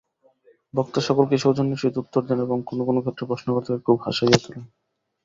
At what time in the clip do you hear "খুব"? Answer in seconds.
3.87-3.97